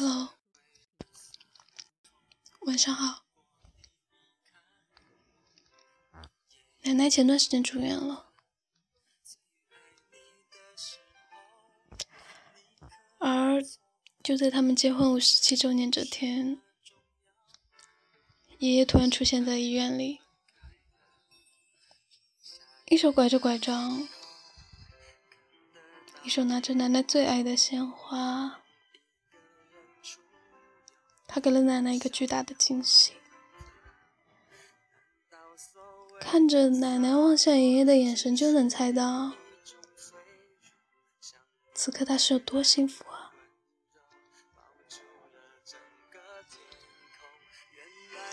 [0.00, 0.28] Hello，
[2.60, 3.24] 晚上好。
[6.82, 8.28] 奶奶前段时间住院了，
[13.18, 13.60] 而
[14.22, 16.62] 就在他们结婚五十七周年这天，
[18.58, 20.20] 爷爷突然出现在医院里，
[22.86, 24.06] 一手拐着拐杖，
[26.22, 28.60] 一手拿着奶奶最爱的鲜花。
[31.28, 33.12] 他给了奶奶一个巨大的惊喜。
[36.20, 39.32] 看着奶奶望向爷爷的眼神，就能猜到，
[41.74, 43.30] 此刻他是有多幸福啊！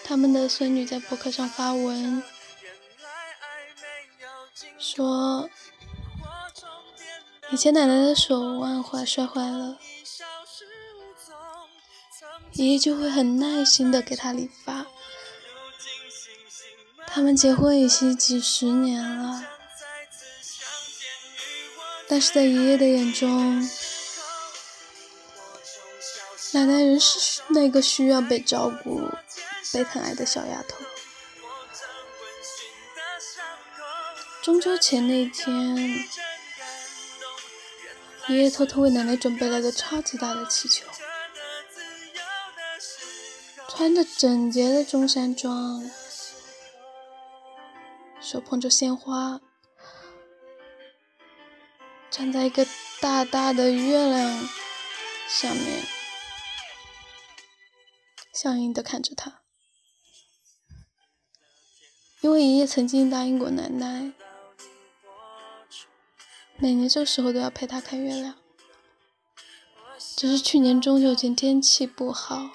[0.03, 2.23] 他们的孙女在博客上发文，
[4.79, 5.49] 说
[7.51, 9.77] 以前奶奶的手腕坏摔坏了，
[12.55, 14.85] 爷爷就会很耐心的给她理发。
[17.07, 19.45] 他们结婚已经几十年了，
[22.07, 23.61] 但是在爷爷的眼中，
[26.53, 29.09] 奶奶仍是那个需要被照顾、
[29.71, 30.83] 被疼爱的小丫头。
[34.41, 36.05] 中秋前那天，
[38.27, 40.85] 爷爷偷偷为奶奶准备了个超级大的气球，
[43.77, 45.83] 穿着整洁的中山装。
[48.21, 49.41] 手捧着鲜花，
[52.09, 52.65] 站在一个
[53.01, 54.47] 大大的月亮
[55.27, 55.83] 下面，
[58.33, 59.41] 相应的看着他。
[62.21, 64.13] 因为爷爷曾经答应过奶奶，
[66.55, 68.35] 每年这个时候都要陪他看月亮。
[70.15, 72.49] 只是去年中秋节天气不好，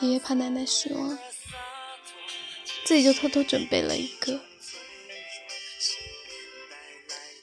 [0.00, 1.18] 爷爷怕奶奶失望，
[2.84, 4.40] 自己就偷偷准备了一个。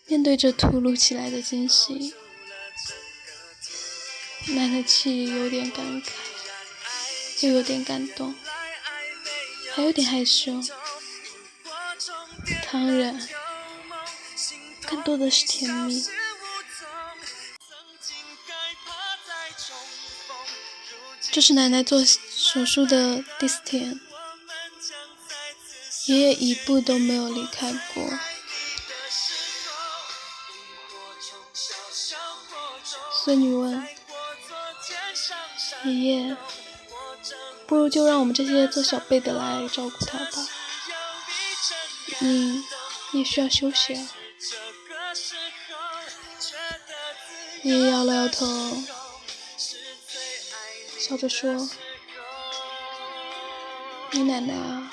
[0.07, 2.13] 面对着突如其来的惊喜，
[4.47, 6.11] 奶奶气有点感慨，
[7.41, 8.33] 又有点感动，
[9.73, 10.61] 还有点害羞，
[12.71, 13.27] 当然，
[14.87, 16.05] 更多的是甜蜜。
[21.35, 23.99] 这是奶奶做手术的第四天，
[26.05, 28.09] 爷爷一步都没有离开过。
[33.11, 33.85] 孙女问
[35.83, 36.37] 爷爷
[37.67, 40.47] ：“不如就让我们这些做小辈的来照顾他吧，
[42.19, 42.63] 你
[43.11, 44.07] 也需要休息啊。”
[47.63, 48.45] 爷爷摇了摇头，
[51.07, 51.69] 笑着说
[54.09, 54.89] ：“你奶奶啊，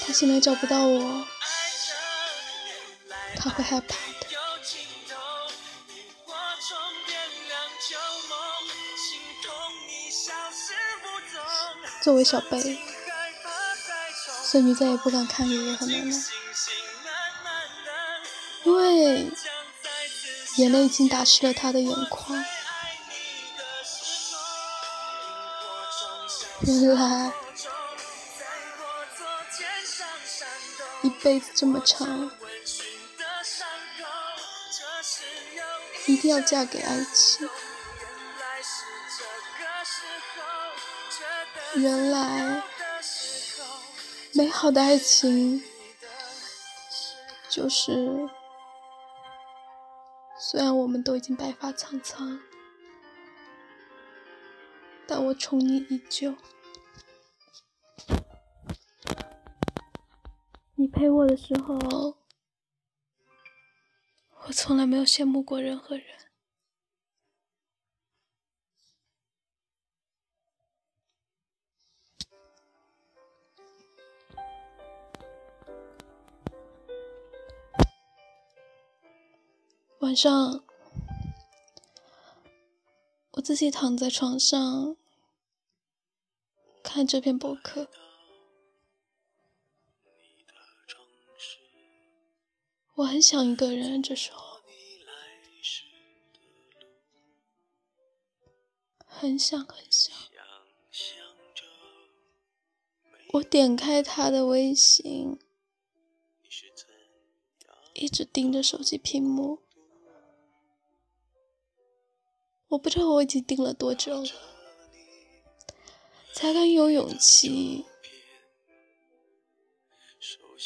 [0.00, 1.26] 她现在找不到我，
[3.36, 3.94] 她会害怕。”
[12.00, 12.78] 作为小辈，
[14.42, 16.16] 孙女再也不敢看爷爷和奶奶，
[18.64, 19.30] 因为
[20.56, 22.42] 眼泪已经打湿了她的眼眶。
[26.62, 27.32] 原 来
[31.02, 32.30] 一辈子这么长，
[36.06, 37.48] 一定要嫁给爱情。
[41.74, 42.62] 原来，
[44.32, 45.62] 美好的爱情
[47.48, 48.28] 就是，
[50.40, 52.40] 虽然我们都已经白发苍苍，
[55.10, 56.36] 但我宠你依旧。
[60.74, 62.18] 你陪我的时候，
[64.46, 66.04] 我从来没有羡慕过任何人。
[80.00, 80.62] 晚上，
[83.32, 84.96] 我自己躺在床上
[86.98, 87.88] 看这篇博客，
[92.96, 94.02] 我很想一个人。
[94.02, 94.60] 这时候，
[99.06, 100.12] 很想很想。
[103.34, 105.38] 我点开他的微信，
[107.94, 109.62] 一直盯着手机屏幕。
[112.70, 114.47] 我不知道我已经盯了多久了，
[116.40, 117.84] 才敢有勇气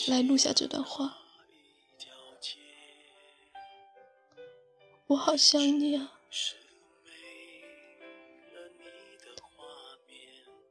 [0.06, 1.16] 来录下这段话。
[5.06, 6.12] 我好想你啊！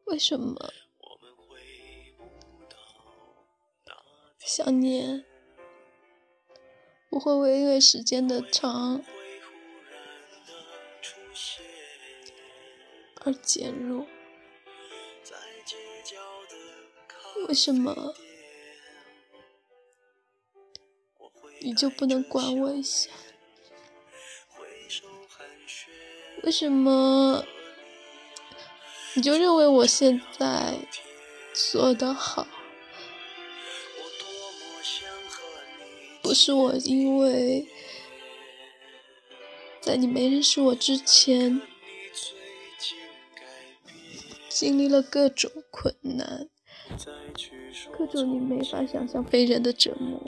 [0.06, 0.72] 为什么
[4.38, 5.26] 想念
[7.10, 9.04] 不会因为时间的长
[13.22, 14.06] 而减弱？
[17.52, 18.16] 为什么
[21.60, 23.12] 你就不能管我一下？
[26.44, 27.46] 为什么
[29.16, 30.78] 你就认为我现在
[31.54, 32.48] 做的好？
[36.22, 37.68] 不是我因为
[39.82, 41.62] 在你没认识我之前，
[44.48, 46.50] 经历了各种困难，
[47.98, 50.20] 各种你没法想象非人的折磨，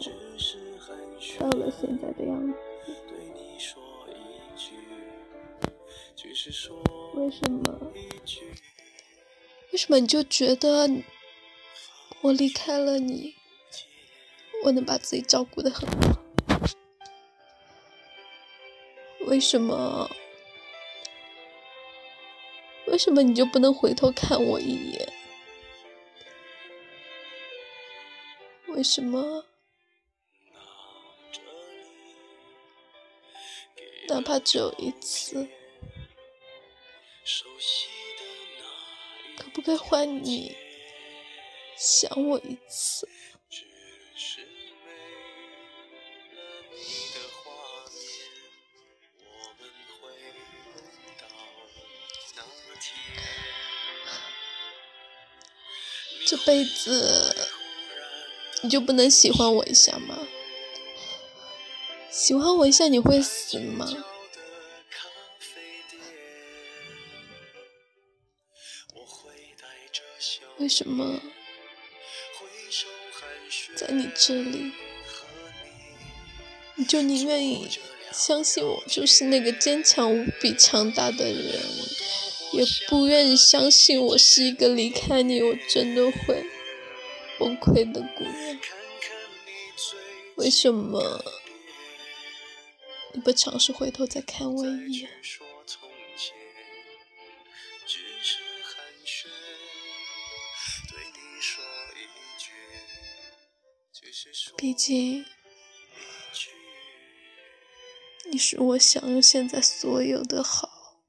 [1.39, 2.53] 到了现在的样子。
[7.15, 7.91] 为什么？
[9.71, 10.89] 为什么你就觉得
[12.21, 13.35] 我离开了你，
[14.63, 16.19] 我能把自己照顾的很好？
[19.27, 20.09] 为什么？
[22.87, 25.13] 为什么你就不能回头看我一眼？
[28.83, 29.45] 为什么？
[34.09, 35.47] 哪怕只有一次？
[39.37, 40.53] 可不可以换你
[41.77, 43.07] 想我一次？
[56.25, 57.52] 这辈子
[58.63, 60.17] 你就不能喜欢我一下吗？
[62.09, 63.85] 喜欢我一下你会死吗？
[70.59, 71.19] 为什么
[73.75, 74.71] 在你这里，
[76.75, 77.69] 你就宁愿
[78.13, 81.59] 相信我就是那个坚强无比、强大的人，
[82.53, 86.45] 也不愿意相信我是一个离开你我真的会
[87.39, 88.59] 崩溃的姑娘？
[90.37, 91.23] 为什么
[93.13, 95.09] 你不尝试回头再看我一眼？
[104.57, 105.25] 毕竟，
[108.31, 111.03] 你是我想用现在所有的好，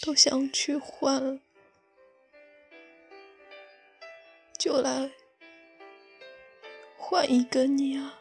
[0.00, 1.40] 都想去换，
[4.64, 5.10] 就来
[6.96, 8.18] 换一个你啊！